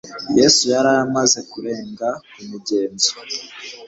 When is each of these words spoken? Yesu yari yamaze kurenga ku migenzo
Yesu 0.39 0.61
yari 0.73 0.89
yamaze 0.97 1.39
kurenga 1.51 2.07
ku 2.31 2.39
migenzo 2.49 3.09